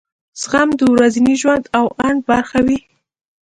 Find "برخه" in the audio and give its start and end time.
2.31-2.59